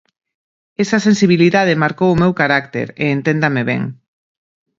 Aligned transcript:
Esa 0.83 0.97
sensibilidade 1.07 1.81
marcou 1.83 2.09
o 2.11 2.19
meu 2.21 2.31
carácter, 2.39 2.87
e 3.03 3.05
enténdame 3.15 3.61
ben. 3.69 3.81